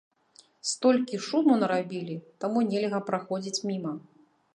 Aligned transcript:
Столькі 0.69 1.19
шуму 1.25 1.57
нарабілі, 1.63 2.15
таму 2.45 2.59
нельга 2.71 2.99
праходзіць 3.11 3.63
міма. 3.73 3.93